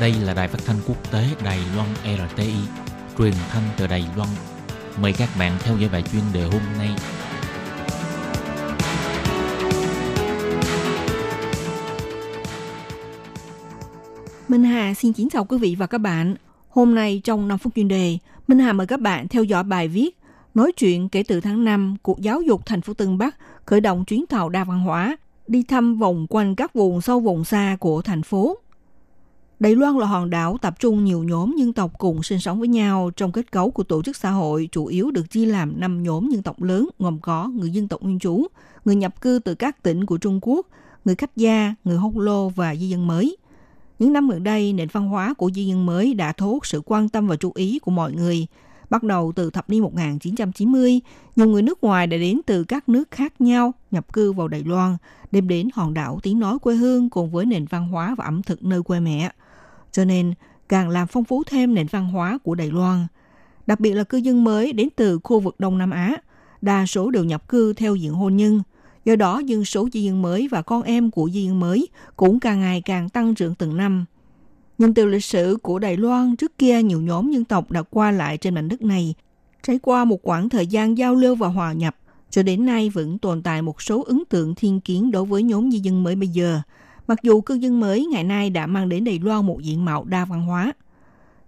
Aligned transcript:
Đây 0.00 0.12
là 0.12 0.34
đài 0.34 0.48
phát 0.48 0.58
thanh 0.66 0.76
quốc 0.86 1.12
tế 1.12 1.24
Đài 1.44 1.58
Loan 1.76 1.88
RTI, 2.04 2.54
truyền 3.18 3.32
thanh 3.48 3.62
từ 3.76 3.86
Đài 3.86 4.04
Loan. 4.16 4.28
Mời 5.00 5.12
các 5.12 5.28
bạn 5.38 5.52
theo 5.60 5.76
dõi 5.76 5.90
bài 5.92 6.02
chuyên 6.12 6.22
đề 6.32 6.44
hôm 6.44 6.62
nay. 6.78 6.90
Minh 14.48 14.64
Hà 14.64 14.94
xin 14.94 15.12
kính 15.12 15.28
chào 15.30 15.44
quý 15.44 15.58
vị 15.58 15.76
và 15.78 15.86
các 15.86 15.98
bạn. 15.98 16.34
Hôm 16.68 16.94
nay 16.94 17.20
trong 17.24 17.48
5 17.48 17.58
phút 17.58 17.72
chuyên 17.74 17.88
đề, 17.88 18.18
Minh 18.48 18.58
Hà 18.58 18.72
mời 18.72 18.86
các 18.86 19.00
bạn 19.00 19.28
theo 19.28 19.44
dõi 19.44 19.64
bài 19.64 19.88
viết 19.88 20.16
Nói 20.56 20.72
chuyện 20.72 21.08
kể 21.08 21.22
từ 21.22 21.40
tháng 21.40 21.64
5, 21.64 21.96
Cục 22.02 22.20
Giáo 22.20 22.42
dục 22.42 22.66
thành 22.66 22.80
phố 22.80 22.94
Tân 22.94 23.18
Bắc 23.18 23.36
khởi 23.66 23.80
động 23.80 24.04
chuyến 24.04 24.26
tàu 24.26 24.48
đa 24.48 24.64
văn 24.64 24.80
hóa 24.80 25.16
đi 25.46 25.62
thăm 25.62 25.98
vòng 25.98 26.26
quanh 26.28 26.54
các 26.54 26.74
vùng 26.74 27.00
sâu 27.00 27.20
vùng 27.20 27.44
xa 27.44 27.76
của 27.80 28.02
thành 28.02 28.22
phố. 28.22 28.58
Đài 29.60 29.74
Loan 29.74 29.98
là 29.98 30.06
hòn 30.06 30.30
đảo 30.30 30.58
tập 30.62 30.74
trung 30.80 31.04
nhiều 31.04 31.22
nhóm 31.22 31.54
dân 31.58 31.72
tộc 31.72 31.92
cùng 31.98 32.22
sinh 32.22 32.38
sống 32.38 32.58
với 32.58 32.68
nhau 32.68 33.10
trong 33.16 33.32
kết 33.32 33.52
cấu 33.52 33.70
của 33.70 33.82
tổ 33.82 34.02
chức 34.02 34.16
xã 34.16 34.30
hội 34.30 34.68
chủ 34.72 34.86
yếu 34.86 35.10
được 35.10 35.30
chia 35.30 35.46
làm 35.46 35.80
5 35.80 36.02
nhóm 36.02 36.28
dân 36.28 36.42
tộc 36.42 36.62
lớn 36.62 36.88
gồm 36.98 37.18
có 37.20 37.48
người 37.48 37.70
dân 37.70 37.88
tộc 37.88 38.02
nguyên 38.02 38.18
trú, 38.18 38.46
người 38.84 38.96
nhập 38.96 39.20
cư 39.20 39.40
từ 39.44 39.54
các 39.54 39.82
tỉnh 39.82 40.06
của 40.06 40.16
Trung 40.16 40.38
Quốc, 40.42 40.66
người 41.04 41.14
khách 41.14 41.36
gia, 41.36 41.74
người 41.84 41.96
hông 41.96 42.18
lô 42.18 42.48
và 42.48 42.74
di 42.74 42.88
dân 42.88 43.06
mới. 43.06 43.36
Những 43.98 44.12
năm 44.12 44.28
gần 44.28 44.44
đây, 44.44 44.72
nền 44.72 44.88
văn 44.92 45.08
hóa 45.08 45.34
của 45.34 45.50
di 45.54 45.66
dân 45.66 45.86
mới 45.86 46.14
đã 46.14 46.32
thu 46.32 46.50
hút 46.50 46.66
sự 46.66 46.82
quan 46.84 47.08
tâm 47.08 47.26
và 47.26 47.36
chú 47.36 47.52
ý 47.54 47.78
của 47.78 47.90
mọi 47.90 48.12
người. 48.12 48.46
Bắt 48.90 49.02
đầu 49.02 49.32
từ 49.36 49.50
thập 49.50 49.70
niên 49.70 49.82
1990, 49.82 51.00
nhiều 51.36 51.46
người 51.46 51.62
nước 51.62 51.84
ngoài 51.84 52.06
đã 52.06 52.16
đến 52.16 52.40
từ 52.46 52.64
các 52.64 52.88
nước 52.88 53.10
khác 53.10 53.40
nhau 53.40 53.72
nhập 53.90 54.12
cư 54.12 54.32
vào 54.32 54.48
Đài 54.48 54.64
Loan, 54.64 54.96
đem 55.30 55.48
đến 55.48 55.68
hòn 55.74 55.94
đảo 55.94 56.18
tiếng 56.22 56.40
nói 56.40 56.58
quê 56.58 56.74
hương 56.74 57.10
cùng 57.10 57.30
với 57.30 57.46
nền 57.46 57.64
văn 57.64 57.88
hóa 57.88 58.14
và 58.18 58.24
ẩm 58.24 58.42
thực 58.42 58.64
nơi 58.64 58.82
quê 58.82 59.00
mẹ. 59.00 59.30
Cho 59.96 60.04
nên, 60.04 60.34
càng 60.68 60.88
làm 60.88 61.06
phong 61.06 61.24
phú 61.24 61.42
thêm 61.46 61.74
nền 61.74 61.86
văn 61.86 62.06
hóa 62.06 62.38
của 62.44 62.54
Đài 62.54 62.70
Loan. 62.70 63.06
Đặc 63.66 63.80
biệt 63.80 63.92
là 63.92 64.04
cư 64.04 64.18
dân 64.18 64.44
mới 64.44 64.72
đến 64.72 64.88
từ 64.96 65.18
khu 65.24 65.40
vực 65.40 65.60
Đông 65.60 65.78
Nam 65.78 65.90
Á, 65.90 66.16
đa 66.62 66.86
số 66.86 67.10
đều 67.10 67.24
nhập 67.24 67.48
cư 67.48 67.72
theo 67.72 67.94
diện 67.94 68.12
hôn 68.12 68.36
nhân. 68.36 68.62
Do 69.04 69.16
đó, 69.16 69.38
dân 69.38 69.64
số 69.64 69.88
di 69.92 70.04
dân 70.04 70.22
mới 70.22 70.48
và 70.48 70.62
con 70.62 70.82
em 70.82 71.10
của 71.10 71.30
di 71.32 71.44
dân 71.44 71.60
mới 71.60 71.88
cũng 72.16 72.40
càng 72.40 72.60
ngày 72.60 72.82
càng 72.84 73.08
tăng 73.08 73.34
trưởng 73.34 73.54
từng 73.54 73.76
năm. 73.76 74.04
Nhìn 74.78 74.94
từ 74.94 75.06
lịch 75.06 75.24
sử 75.24 75.58
của 75.62 75.78
Đài 75.78 75.96
Loan, 75.96 76.36
trước 76.36 76.58
kia 76.58 76.82
nhiều 76.82 77.00
nhóm 77.00 77.30
dân 77.30 77.44
tộc 77.44 77.70
đã 77.70 77.82
qua 77.82 78.10
lại 78.10 78.38
trên 78.38 78.54
mảnh 78.54 78.68
đất 78.68 78.82
này, 78.82 79.14
trải 79.62 79.78
qua 79.82 80.04
một 80.04 80.28
quãng 80.28 80.48
thời 80.48 80.66
gian 80.66 80.98
giao 80.98 81.14
lưu 81.14 81.34
và 81.34 81.48
hòa 81.48 81.72
nhập, 81.72 81.96
cho 82.30 82.42
đến 82.42 82.66
nay 82.66 82.90
vẫn 82.90 83.18
tồn 83.18 83.42
tại 83.42 83.62
một 83.62 83.82
số 83.82 84.02
ấn 84.02 84.22
tượng 84.28 84.54
thiên 84.54 84.80
kiến 84.80 85.10
đối 85.10 85.24
với 85.24 85.42
nhóm 85.42 85.70
di 85.70 85.78
dân 85.78 86.02
mới 86.02 86.16
bây 86.16 86.28
giờ– 86.28 86.60
mặc 87.06 87.18
dù 87.22 87.40
cư 87.40 87.54
dân 87.54 87.80
mới 87.80 88.06
ngày 88.06 88.24
nay 88.24 88.50
đã 88.50 88.66
mang 88.66 88.88
đến 88.88 89.04
Đài 89.04 89.18
Loan 89.22 89.46
một 89.46 89.62
diện 89.62 89.84
mạo 89.84 90.04
đa 90.04 90.24
văn 90.24 90.42
hóa. 90.42 90.72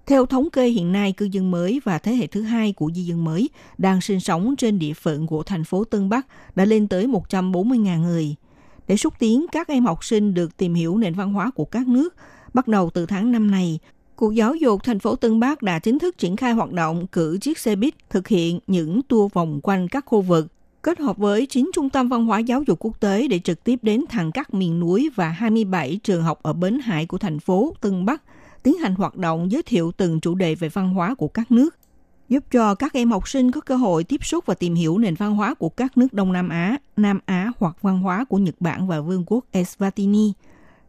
Theo 0.06 0.26
thống 0.26 0.50
kê 0.50 0.66
hiện 0.66 0.92
nay, 0.92 1.12
cư 1.12 1.28
dân 1.32 1.50
mới 1.50 1.80
và 1.84 1.98
thế 1.98 2.14
hệ 2.14 2.26
thứ 2.26 2.42
hai 2.42 2.72
của 2.72 2.90
di 2.94 3.02
dân 3.02 3.24
mới 3.24 3.50
đang 3.78 4.00
sinh 4.00 4.20
sống 4.20 4.56
trên 4.56 4.78
địa 4.78 4.94
phận 4.94 5.26
của 5.26 5.42
thành 5.42 5.64
phố 5.64 5.84
Tân 5.84 6.08
Bắc 6.08 6.26
đã 6.56 6.64
lên 6.64 6.88
tới 6.88 7.06
140.000 7.06 8.00
người. 8.00 8.34
Để 8.88 8.96
xúc 8.96 9.14
tiến 9.18 9.46
các 9.52 9.68
em 9.68 9.84
học 9.84 10.04
sinh 10.04 10.34
được 10.34 10.56
tìm 10.56 10.74
hiểu 10.74 10.96
nền 10.98 11.14
văn 11.14 11.32
hóa 11.32 11.50
của 11.50 11.64
các 11.64 11.88
nước, 11.88 12.14
bắt 12.54 12.68
đầu 12.68 12.90
từ 12.90 13.06
tháng 13.06 13.32
năm 13.32 13.50
này, 13.50 13.78
Cục 14.16 14.32
Giáo 14.32 14.54
dục 14.54 14.84
thành 14.84 14.98
phố 14.98 15.16
Tân 15.16 15.40
Bắc 15.40 15.62
đã 15.62 15.78
chính 15.78 15.98
thức 15.98 16.18
triển 16.18 16.36
khai 16.36 16.52
hoạt 16.52 16.72
động 16.72 17.06
cử 17.06 17.38
chiếc 17.40 17.58
xe 17.58 17.76
buýt 17.76 17.94
thực 18.10 18.28
hiện 18.28 18.60
những 18.66 19.02
tour 19.02 19.32
vòng 19.32 19.60
quanh 19.62 19.88
các 19.88 20.04
khu 20.06 20.20
vực 20.20 20.46
kết 20.82 20.98
hợp 20.98 21.16
với 21.16 21.46
9 21.46 21.70
trung 21.74 21.90
tâm 21.90 22.08
văn 22.08 22.26
hóa 22.26 22.38
giáo 22.38 22.62
dục 22.66 22.78
quốc 22.80 23.00
tế 23.00 23.28
để 23.28 23.38
trực 23.38 23.64
tiếp 23.64 23.78
đến 23.82 24.04
thẳng 24.08 24.32
các 24.32 24.54
miền 24.54 24.80
núi 24.80 25.10
và 25.14 25.28
27 25.28 26.00
trường 26.02 26.22
học 26.22 26.38
ở 26.42 26.52
bến 26.52 26.80
hải 26.80 27.06
của 27.06 27.18
thành 27.18 27.40
phố 27.40 27.74
Tân 27.80 28.04
Bắc, 28.04 28.22
tiến 28.62 28.78
hành 28.78 28.94
hoạt 28.94 29.16
động 29.16 29.52
giới 29.52 29.62
thiệu 29.62 29.92
từng 29.96 30.20
chủ 30.20 30.34
đề 30.34 30.54
về 30.54 30.68
văn 30.68 30.94
hóa 30.94 31.14
của 31.14 31.28
các 31.28 31.52
nước, 31.52 31.76
giúp 32.28 32.44
cho 32.50 32.74
các 32.74 32.92
em 32.92 33.10
học 33.10 33.28
sinh 33.28 33.50
có 33.50 33.60
cơ 33.60 33.76
hội 33.76 34.04
tiếp 34.04 34.24
xúc 34.24 34.46
và 34.46 34.54
tìm 34.54 34.74
hiểu 34.74 34.98
nền 34.98 35.14
văn 35.14 35.34
hóa 35.34 35.54
của 35.54 35.68
các 35.68 35.98
nước 35.98 36.12
Đông 36.12 36.32
Nam 36.32 36.48
Á, 36.48 36.76
Nam 36.96 37.20
Á 37.24 37.52
hoặc 37.58 37.76
văn 37.82 38.00
hóa 38.00 38.24
của 38.24 38.38
Nhật 38.38 38.54
Bản 38.60 38.88
và 38.88 39.00
Vương 39.00 39.24
quốc 39.26 39.44
Eswatini– 39.52 40.32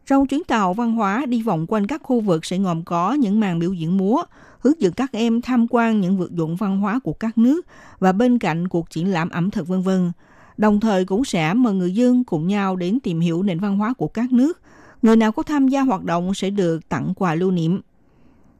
trong 0.06 0.26
chuyến 0.26 0.44
tàu 0.44 0.74
văn 0.74 0.92
hóa 0.92 1.26
đi 1.26 1.42
vòng 1.42 1.66
quanh 1.68 1.86
các 1.86 2.02
khu 2.02 2.20
vực 2.20 2.44
sẽ 2.44 2.58
gồm 2.58 2.84
có 2.84 3.12
những 3.12 3.40
màn 3.40 3.58
biểu 3.58 3.72
diễn 3.72 3.96
múa, 3.96 4.22
hướng 4.60 4.80
dẫn 4.80 4.92
các 4.92 5.12
em 5.12 5.40
tham 5.40 5.66
quan 5.70 6.00
những 6.00 6.18
vượt 6.18 6.32
dụng 6.32 6.56
văn 6.56 6.80
hóa 6.80 6.98
của 7.04 7.12
các 7.12 7.38
nước 7.38 7.66
và 7.98 8.12
bên 8.12 8.38
cạnh 8.38 8.68
cuộc 8.68 8.90
triển 8.90 9.10
lãm 9.10 9.30
ẩm 9.30 9.50
thực 9.50 9.68
vân 9.68 9.82
vân. 9.82 10.12
Đồng 10.56 10.80
thời 10.80 11.04
cũng 11.04 11.24
sẽ 11.24 11.54
mời 11.54 11.74
người 11.74 11.94
dân 11.94 12.24
cùng 12.24 12.46
nhau 12.46 12.76
đến 12.76 13.00
tìm 13.00 13.20
hiểu 13.20 13.42
nền 13.42 13.60
văn 13.60 13.78
hóa 13.78 13.94
của 13.94 14.08
các 14.08 14.32
nước. 14.32 14.60
Người 15.02 15.16
nào 15.16 15.32
có 15.32 15.42
tham 15.42 15.68
gia 15.68 15.80
hoạt 15.80 16.04
động 16.04 16.34
sẽ 16.34 16.50
được 16.50 16.88
tặng 16.88 17.12
quà 17.16 17.34
lưu 17.34 17.50
niệm. 17.50 17.80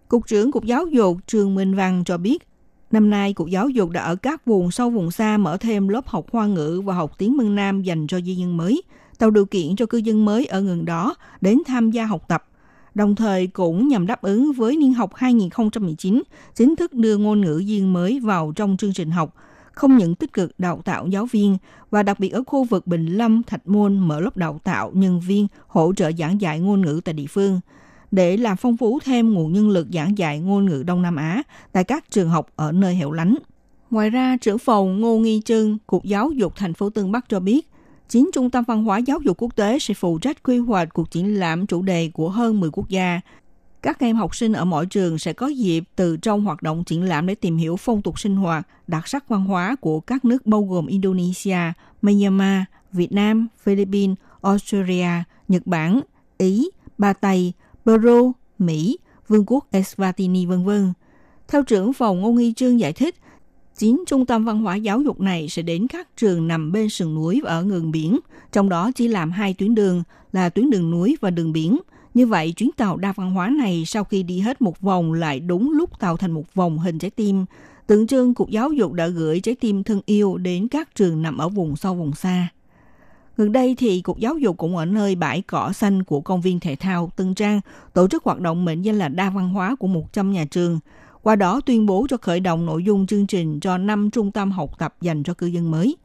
Cục 0.09 0.27
trưởng 0.27 0.53
Cục 0.53 0.65
Giáo 0.65 0.87
dục 0.87 1.17
Trương 1.27 1.55
Minh 1.55 1.75
Văn 1.75 2.03
cho 2.07 2.19
biết, 2.19 2.49
năm 2.91 3.11
nay 3.11 3.33
Cục 3.33 3.49
Giáo 3.49 3.69
dục 3.69 3.91
đã 3.91 4.03
ở 4.03 4.17
các 4.17 4.47
vùng 4.47 4.71
sâu 4.71 4.91
vùng 4.91 5.11
xa 5.11 5.37
mở 5.37 5.57
thêm 5.57 5.89
lớp 5.89 6.07
học 6.07 6.27
hoa 6.33 6.47
ngữ 6.47 6.83
và 6.84 6.95
học 6.95 7.12
tiếng 7.19 7.37
Mân 7.37 7.55
Nam 7.55 7.83
dành 7.83 8.07
cho 8.07 8.21
di 8.21 8.34
dân 8.34 8.57
mới– 8.57 8.83
tạo 9.21 9.31
điều 9.31 9.47
kiện 9.47 9.77
cho 9.77 9.87
cư 9.87 9.99
dân 9.99 10.25
mới 10.25 10.47
ở 10.47 10.61
gần 10.61 10.85
đó 10.85 11.15
đến 11.41 11.59
tham 11.67 11.91
gia 11.91 12.05
học 12.05 12.29
tập, 12.29 12.45
đồng 12.95 13.17
thời 13.17 13.47
cũng 13.47 13.89
nhằm 13.89 14.07
đáp 14.07 14.23
ứng 14.23 14.53
với 14.53 14.77
niên 14.77 14.95
học 14.95 15.15
2019 15.15 16.23
chính 16.55 16.77
thức 16.77 16.93
đưa 16.93 17.17
ngôn 17.17 17.41
ngữ 17.41 17.63
riêng 17.67 17.93
mới 17.93 18.21
vào 18.21 18.53
trong 18.57 18.77
chương 18.77 18.93
trình 18.93 19.11
học, 19.11 19.35
không 19.73 19.97
những 19.97 20.15
tích 20.15 20.33
cực 20.33 20.53
đào 20.59 20.83
tạo 20.85 21.07
giáo 21.07 21.27
viên 21.27 21.57
và 21.91 22.03
đặc 22.03 22.21
biệt 22.21 22.29
ở 22.29 22.43
khu 22.47 22.65
vực 22.65 22.87
Bình 22.87 23.07
Lâm, 23.07 23.43
Thạch 23.43 23.69
Môn 23.69 23.99
mở 23.99 24.21
lớp 24.21 24.37
đào 24.37 24.61
tạo 24.65 24.91
nhân 24.95 25.21
viên 25.21 25.47
hỗ 25.67 25.93
trợ 25.97 26.11
giảng 26.19 26.41
dạy 26.41 26.61
ngôn 26.61 26.81
ngữ 26.81 27.01
tại 27.05 27.15
địa 27.15 27.27
phương 27.27 27.61
để 28.11 28.37
làm 28.37 28.57
phong 28.57 28.77
phú 28.77 28.99
thêm 29.05 29.35
nguồn 29.35 29.53
nhân 29.53 29.71
lực 29.71 29.87
giảng 29.93 30.19
dạy 30.19 30.41
ngôn 30.41 30.67
ngữ 30.67 30.83
Đông 30.83 31.03
Nam 31.03 31.17
Á 31.17 31.43
tại 31.73 31.85
các 31.85 32.11
trường 32.11 32.29
học 32.29 32.53
ở 32.57 32.73
nơi 32.73 32.95
hẻo 32.95 33.13
lánh. 33.13 33.35
Ngoài 33.91 34.11
ra, 34.11 34.37
trưởng 34.41 34.59
phòng 34.59 35.01
Ngô 35.01 35.19
Nghi 35.19 35.43
Trưng 35.45 35.79
Cục 35.87 36.05
Giáo 36.05 36.31
dục 36.31 36.53
thành 36.57 36.75
phố 36.75 36.91
Tân 36.91 37.13
Bắc 37.13 37.29
cho 37.29 37.41
biết, 37.41 37.70
chín 38.10 38.31
trung 38.32 38.50
tâm 38.50 38.65
văn 38.65 38.84
hóa 38.84 38.98
giáo 38.98 39.21
dục 39.25 39.37
quốc 39.41 39.56
tế 39.56 39.78
sẽ 39.78 39.94
phụ 39.94 40.19
trách 40.19 40.43
quy 40.43 40.59
hoạch 40.59 40.94
cuộc 40.94 41.10
triển 41.10 41.38
lãm 41.38 41.66
chủ 41.66 41.82
đề 41.82 42.10
của 42.15 42.31
hơn 42.31 42.60
10 42.60 42.71
quốc 42.72 42.88
gia. 42.88 43.21
Các 43.82 44.00
em 44.00 44.16
học 44.16 44.37
sinh 44.37 44.53
ở 44.53 44.65
mỗi 44.65 44.87
trường 44.87 45.19
sẽ 45.19 45.32
có 45.32 45.47
dịp 45.47 45.84
từ 45.97 46.16
trong 46.16 46.44
hoạt 46.44 46.62
động 46.62 46.84
triển 46.84 47.03
lãm 47.03 47.26
để 47.26 47.34
tìm 47.34 47.56
hiểu 47.56 47.76
phong 47.76 48.03
tục 48.03 48.19
sinh 48.19 48.37
hoạt, 48.37 48.66
đặc 48.87 49.09
sắc 49.09 49.28
văn 49.28 49.44
hóa 49.44 49.76
của 49.81 50.00
các 50.00 50.25
nước 50.25 50.47
bao 50.47 50.62
gồm 50.62 50.87
Indonesia, 50.87 51.59
Myanmar, 52.03 52.62
Việt 52.93 53.12
Nam, 53.12 53.48
Philippines, 53.62 54.16
Australia, 54.42 55.09
Nhật 55.48 55.66
Bản, 55.66 56.00
Ý, 56.38 56.71
Ba 56.98 57.12
Tây, 57.12 57.53
Peru, 57.87 58.32
Mỹ, 58.59 58.98
Vương 59.28 59.44
quốc 59.47 59.66
Eswatini, 59.72 60.48
v.v. 60.48 60.71
Theo 61.48 61.62
trưởng 61.62 61.92
phòng 61.92 62.21
Ngô 62.21 62.32
Nghi 62.32 62.53
Trương 62.56 62.81
giải 62.81 62.92
thích, 62.92 63.15
9 63.81 64.05
trung 64.07 64.27
tâm 64.27 64.45
văn 64.45 64.59
hóa 64.63 64.77
giáo 64.77 65.01
dục 65.01 65.21
này 65.21 65.49
sẽ 65.49 65.63
đến 65.63 65.87
các 65.87 66.09
trường 66.17 66.49
nằm 66.49 66.73
bên 66.73 66.89
sườn 66.89 67.15
núi 67.15 67.41
và 67.45 67.51
ở 67.51 67.63
ngừng 67.63 67.91
biển, 67.91 68.19
trong 68.53 68.69
đó 68.69 68.91
chỉ 68.95 69.09
làm 69.09 69.31
hai 69.31 69.55
tuyến 69.55 69.75
đường 69.75 70.03
là 70.33 70.49
tuyến 70.49 70.71
đường 70.71 70.91
núi 70.91 71.17
và 71.21 71.31
đường 71.31 71.53
biển. 71.53 71.79
Như 72.15 72.27
vậy, 72.27 72.53
chuyến 72.53 72.71
tàu 72.77 72.97
đa 72.97 73.13
văn 73.13 73.31
hóa 73.31 73.49
này 73.49 73.85
sau 73.87 74.05
khi 74.05 74.23
đi 74.23 74.41
hết 74.41 74.63
một 74.63 74.81
vòng 74.81 75.13
lại 75.13 75.41
đúng 75.41 75.73
lúc 75.73 76.01
tạo 76.01 76.17
thành 76.17 76.31
một 76.31 76.55
vòng 76.55 76.79
hình 76.79 76.99
trái 76.99 77.11
tim. 77.11 77.45
Tượng 77.87 78.07
trưng 78.07 78.35
Cục 78.35 78.51
Giáo 78.51 78.73
dục 78.73 78.93
đã 78.93 79.07
gửi 79.07 79.41
trái 79.41 79.55
tim 79.55 79.85
thân 79.85 80.01
yêu 80.07 80.37
đến 80.37 80.69
các 80.69 80.95
trường 80.95 81.23
nằm 81.23 81.39
ở 81.39 81.49
vùng 81.49 81.77
sâu 81.77 81.95
vùng 81.95 82.15
xa. 82.15 82.49
Gần 83.37 83.53
đây 83.53 83.75
thì 83.79 84.01
Cục 84.01 84.19
Giáo 84.19 84.39
dục 84.39 84.57
cũng 84.57 84.77
ở 84.77 84.85
nơi 84.85 85.15
bãi 85.15 85.43
cỏ 85.43 85.73
xanh 85.73 86.03
của 86.05 86.21
công 86.21 86.41
viên 86.41 86.61
thể 86.61 86.77
thao 86.77 87.11
Tân 87.17 87.35
Trang 87.35 87.61
tổ 87.93 88.09
chức 88.09 88.25
hoạt 88.25 88.41
động 88.41 88.65
mệnh 88.65 88.83
danh 88.83 88.99
là 88.99 89.09
đa 89.09 89.31
văn 89.31 89.49
hóa 89.49 89.77
của 89.77 89.87
100 89.87 90.33
nhà 90.33 90.45
trường– 90.51 90.79
qua 91.23 91.37
đó 91.37 91.61
tuyên 91.67 91.87
bố 91.87 92.07
cho 92.11 92.17
khởi 92.17 92.41
động 92.41 92.67
nội 92.67 92.85
dung 92.85 93.07
chương 93.07 93.27
trình 93.27 93.61
cho 93.61 93.79
5 93.79 94.11
trung 94.11 94.33
tâm 94.33 94.51
học 94.51 94.79
tập 94.79 94.95
dành 95.01 95.23
cho 95.23 95.35
cư 95.35 95.47
dân 95.47 95.71
mới. 95.71 95.97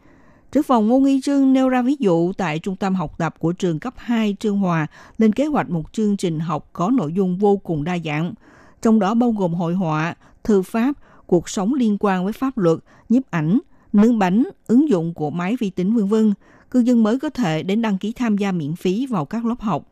Trước 0.52 0.66
phòng 0.66 0.88
Ngô 0.88 1.00
Nghi 1.00 1.22
Trương 1.22 1.54
nêu 1.54 1.70
ra 1.70 1.82
ví 1.82 1.96
dụ 2.00 2.34
tại 2.34 2.60
trung 2.60 2.76
tâm 2.76 2.96
học 2.96 3.18
tập 3.18 3.36
của 3.40 3.52
trường 3.52 3.80
cấp 3.80 3.94
2 3.98 4.36
Trương 4.40 4.58
Hòa 4.58 4.88
lên 5.18 5.34
kế 5.34 5.46
hoạch 5.46 5.70
một 5.70 5.94
chương 5.94 6.18
trình 6.18 6.40
học 6.40 6.70
có 6.74 6.90
nội 6.90 7.14
dung 7.14 7.38
vô 7.38 7.58
cùng 7.58 7.84
đa 7.84 7.98
dạng, 8.06 8.34
trong 8.82 9.00
đó 9.00 9.14
bao 9.14 9.32
gồm 9.32 9.54
hội 9.54 9.74
họa, 9.74 10.16
thư 10.44 10.62
pháp, 10.62 10.94
cuộc 11.26 11.50
sống 11.50 11.74
liên 11.74 11.98
quan 12.00 12.24
với 12.24 12.34
pháp 12.34 12.58
luật, 12.58 12.80
nhiếp 13.10 13.32
ảnh, 13.32 13.60
nướng 13.94 14.20
bánh, 14.20 14.44
ứng 14.68 14.90
dụng 14.90 15.14
của 15.14 15.30
máy 15.30 15.56
vi 15.60 15.70
tính 15.70 15.96
vân 15.96 16.08
vân. 16.08 16.34
Cư 16.72 16.80
dân 16.80 17.04
mới 17.04 17.20
có 17.20 17.30
thể 17.30 17.64
đến 17.64 17.82
đăng 17.82 17.98
ký 17.98 18.14
tham 18.14 18.38
gia 18.38 18.52
miễn 18.52 18.76
phí 18.76 19.06
vào 19.06 19.26
các 19.26 19.46
lớp 19.46 19.62
học. 19.62 19.84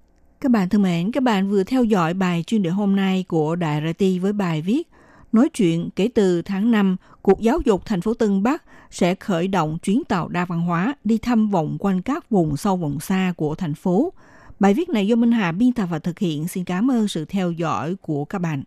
Các 0.41 0.51
bạn 0.51 0.69
thân 0.69 0.81
mến, 0.81 1.11
các 1.11 1.23
bạn 1.23 1.49
vừa 1.49 1.63
theo 1.63 1.83
dõi 1.83 2.13
bài 2.13 2.43
chuyên 2.47 2.63
đề 2.63 2.69
hôm 2.69 2.95
nay 2.95 3.25
của 3.27 3.55
Đại 3.55 3.81
RT 3.81 4.03
với 4.21 4.33
bài 4.33 4.61
viết 4.61 4.87
nói 5.33 5.49
chuyện 5.49 5.89
kể 5.95 6.09
từ 6.15 6.41
tháng 6.41 6.71
5, 6.71 6.95
Cục 7.23 7.39
Giáo 7.39 7.59
dục 7.65 7.85
thành 7.85 8.01
phố 8.01 8.13
Tân 8.13 8.43
Bắc 8.43 8.63
sẽ 8.91 9.15
khởi 9.15 9.47
động 9.47 9.77
chuyến 9.83 10.03
tàu 10.09 10.27
đa 10.27 10.45
văn 10.45 10.61
hóa 10.61 10.95
đi 11.03 11.17
thăm 11.17 11.49
vòng 11.49 11.77
quanh 11.79 12.01
các 12.01 12.29
vùng 12.29 12.57
sâu 12.57 12.77
vùng 12.77 12.99
xa 12.99 13.33
của 13.37 13.55
thành 13.55 13.73
phố. 13.73 14.13
Bài 14.59 14.73
viết 14.73 14.89
này 14.89 15.07
do 15.07 15.15
Minh 15.15 15.31
Hà 15.31 15.51
biên 15.51 15.71
tập 15.71 15.87
và 15.91 15.99
thực 15.99 16.19
hiện. 16.19 16.47
Xin 16.47 16.63
cảm 16.63 16.91
ơn 16.91 17.07
sự 17.07 17.25
theo 17.25 17.51
dõi 17.51 17.95
của 18.01 18.25
các 18.25 18.39
bạn. 18.39 18.63